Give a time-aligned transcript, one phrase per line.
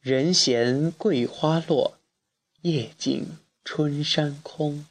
[0.00, 1.98] 人闲桂花落，
[2.62, 4.86] 夜静春山空。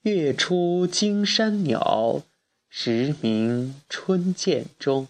[0.00, 2.22] 月出惊山鸟，
[2.68, 5.06] 时鸣春涧中。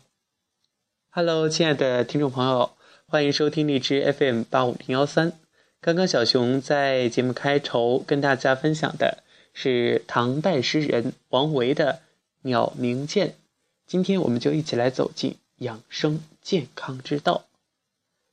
[1.08, 2.72] Hello，亲爱的听众朋友，
[3.06, 5.32] 欢迎收听荔枝 FM 八五零幺三。
[5.80, 9.24] 刚刚小熊在节目开头跟大家分享的
[9.54, 11.94] 是唐代诗人王维的
[12.42, 13.28] 《鸟鸣涧》，
[13.86, 17.46] 今天我们就一起来走进养生健康之道。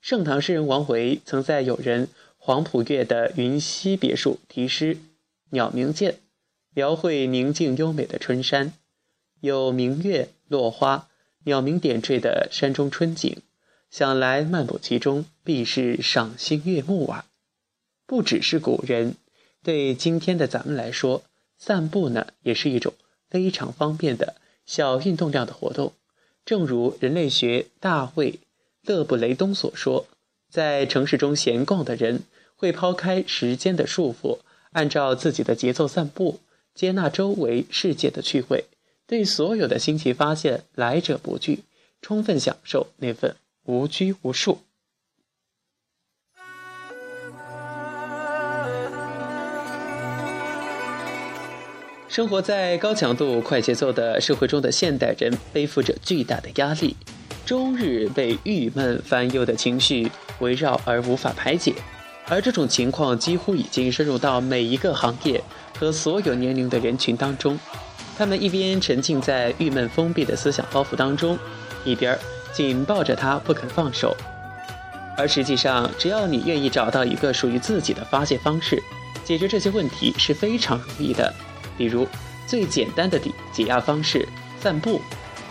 [0.02, 4.96] 盛唐诗人王维曾在友人黄浦月的云溪别墅题诗
[5.50, 6.12] 《鸟鸣涧》，
[6.74, 8.74] 描绘宁静优美的春山，
[9.42, 11.10] 有明月、落花、
[11.44, 13.38] 鸟鸣点缀的山中春景，
[13.92, 17.26] 想来漫步其中必是赏心悦目啊！
[18.06, 19.16] 不只是古人，
[19.62, 21.24] 对今天的咱们来说，
[21.58, 22.94] 散步呢也是一种
[23.30, 24.36] 非常方便的
[24.66, 25.94] 小运动量的活动。
[26.46, 28.40] 正如人类学大卫。
[28.84, 30.08] 勒布雷东所说，
[30.50, 32.22] 在城市中闲逛的人
[32.56, 34.40] 会抛开时间的束缚，
[34.72, 36.40] 按照自己的节奏散步，
[36.74, 38.66] 接纳周围世界的趣味，
[39.06, 41.64] 对所有的新奇发现来者不拒，
[42.02, 43.36] 充分享受那份
[43.66, 44.60] 无拘无束。
[52.08, 56.96] 生活在高强度、快节奏的社会中的现代人，背负着巨大的压力。
[57.50, 61.74] 终日被郁闷烦忧的情绪围绕而无法排解，
[62.28, 65.44] 而这种情况几乎已经深入到每一个行业
[65.80, 67.60] 和所有年龄的人群当中。
[68.16, 71.40] 他们一边沉浸在郁闷封闭的思想包袱当中，
[71.84, 72.16] 一边
[72.54, 74.16] 紧抱着它不肯放手。
[75.18, 78.80] 而实际上，只要你愿意找到一个属于自己的发泄方式，
[79.26, 81.34] 解决这些问题是非常容易的。
[81.76, 82.08] 比如，
[82.46, 84.24] 最简单的解解压方式——
[84.62, 85.02] 散步。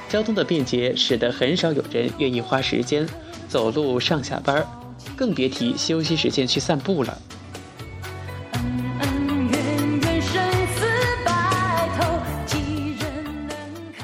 [0.08, 3.06] 交通的便捷使得很少有人愿意花时间
[3.46, 4.66] 走路上下班，
[5.14, 7.18] 更别提休息时间去散步了。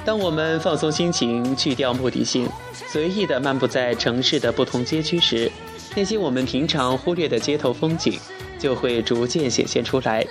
[0.04, 2.46] 当我们放松心情，去掉目的性，
[2.86, 5.50] 随意的漫步在城市的不同街区时，
[5.96, 8.20] 那些我们平常忽略的街头风景
[8.58, 10.24] 就会逐渐显现出来，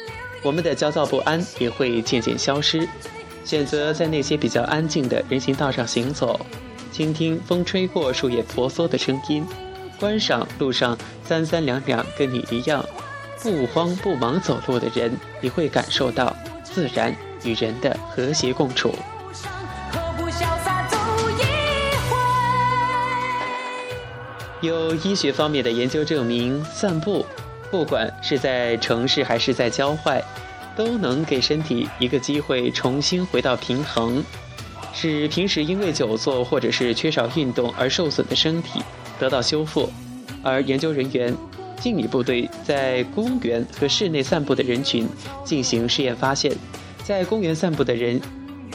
[0.43, 2.87] 我们的焦躁不安也会渐渐消失。
[3.43, 6.39] 选择在那些比较安静的人行道上行走，
[6.91, 9.45] 倾听风吹过树叶婆娑的声音，
[9.99, 12.83] 观赏路上三三两两跟你一样
[13.41, 15.11] 不慌不忙走路的人，
[15.41, 18.95] 你会感受到自然与人的和谐共处。
[24.61, 27.25] 有医学方面的研究证明，散步，
[27.69, 30.23] 不管是在城市还是在郊外。
[30.75, 34.23] 都能给身体一个机会重新回到平衡，
[34.93, 38.81] 使平时因为久坐或者是缺少运动而受损的身体
[39.19, 39.89] 得到修复。
[40.41, 41.33] 而研究人员
[41.79, 45.07] 进一步对在公园和室内散步的人群
[45.45, 46.51] 进行试验，发现，
[47.03, 48.19] 在公园散步的人，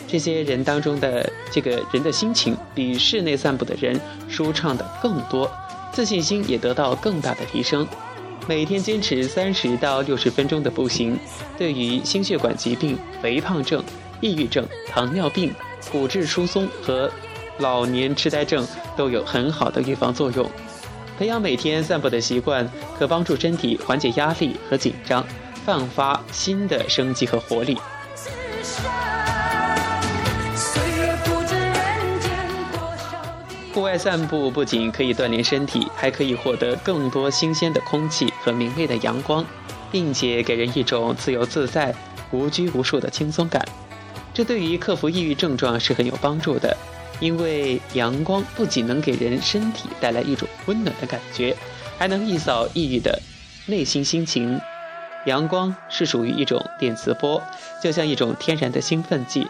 [0.06, 5.50] 这些人当中的这个人的心情比室内散步的人舒畅的更多，
[5.92, 7.86] 自信心也得到更大的提升。
[8.48, 11.18] 每天坚持三十到六十分钟的步行，
[11.58, 13.84] 对于心血管疾病、肥胖症、
[14.22, 15.52] 抑郁症、糖尿病、
[15.92, 17.12] 骨质疏松和
[17.58, 18.66] 老年痴呆症
[18.96, 20.50] 都有很好的预防作用。
[21.18, 22.66] 培养每天散步的习惯，
[22.98, 25.22] 可帮助身体缓解压力和紧张，
[25.66, 27.76] 焕发新的生机和活力。
[33.78, 39.46] 户外散步不仅可以锻炼身体，还可以获得更多新鲜的空气和明媚的阳光，
[39.88, 41.94] 并且给人一种自由自在、
[42.32, 43.64] 无拘无束的轻松感。
[44.34, 46.76] 这对于克服抑郁症状是很有帮助的，
[47.20, 51.56] 因为阳光不仅能给人身体带来一种温暖的感觉，
[51.96, 53.16] 还能一扫抑郁的
[53.66, 54.60] 内心心情。
[55.26, 57.40] 阳光是属于一种电磁波，
[57.80, 59.46] 就像一种天然的兴奋剂。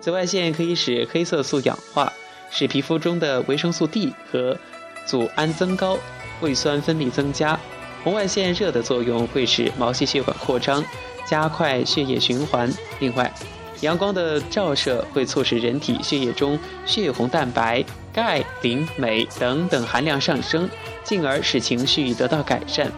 [0.00, 2.12] 紫外线可以使黑色素氧化。
[2.56, 4.56] 使皮肤中的维生素 D 和
[5.04, 5.98] 组胺增高，
[6.40, 7.58] 胃酸分泌增加。
[8.04, 10.84] 红外线热的作用会使毛细血管扩张，
[11.26, 12.72] 加快血液循环。
[13.00, 13.34] 另外，
[13.80, 16.56] 阳光的照射会促使人体血液中
[16.86, 20.70] 血红蛋白、钙、磷、镁等等含量上升，
[21.02, 22.88] 进而使情绪得到改善。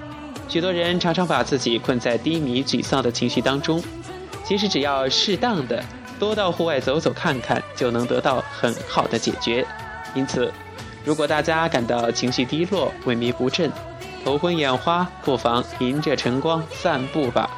[0.49, 3.83] 许多人常常把自己困在低迷、沮丧的情绪当中，
[4.45, 5.83] 其实只要适当的。
[6.19, 9.67] 多到户外走走看看，就能得到很好的解决。
[10.15, 10.53] 因此，
[11.05, 13.71] 如果大家感到情绪低落、萎靡不振、
[14.25, 17.51] 头昏眼花，不妨迎着晨光散步吧。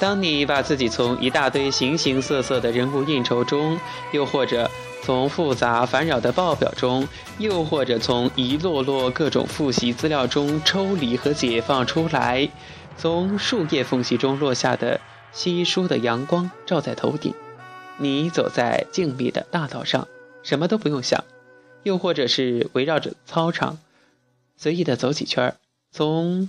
[0.00, 3.78] 当你把自己从一大堆形形色色的人物应酬中，
[4.10, 4.68] 又或者
[5.04, 7.06] 从复杂烦扰的报表中，
[7.38, 12.48] 又或者从一摞摞各种复习资料中抽离和解放出来，
[12.96, 15.00] 从树叶缝隙中落下的
[15.32, 17.34] 稀疏的阳光照在头顶，
[17.98, 20.08] 你走在静谧的大道上，
[20.42, 21.24] 什么都不用想，
[21.82, 23.78] 又或者是围绕着操场
[24.56, 25.56] 随意的走几圈
[25.90, 26.48] 从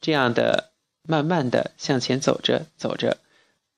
[0.00, 0.70] 这样的。
[1.06, 3.18] 慢慢的向前走着走着，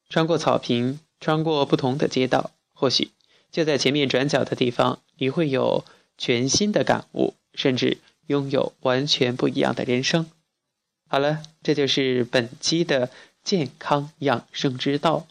[0.08, 3.10] 穿过草坪，穿过不同的街道，或许
[3.50, 5.84] 就在前面转角的地方，你会有
[6.16, 7.98] 全新的感悟，甚至
[8.28, 10.30] 拥有完全不一样的人生。
[11.08, 13.11] 好了，这就是本期的
[13.44, 15.26] 健康养生之道。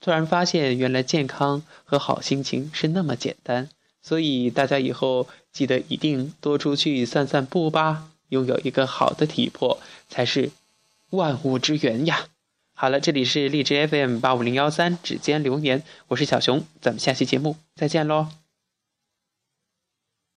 [0.00, 3.68] 突然发现，原来健康和好心情是那么简单，
[4.02, 8.10] 所以大家以后记得一定多出去散散步吧。
[8.30, 9.78] 拥有一个好的体魄
[10.08, 10.50] 才是。
[11.10, 12.26] 万物之源呀！
[12.74, 18.43] 好了，这里是荔枝 FM 八五零幺三指尖流年，我是小熊，咱们下期节目再见喽。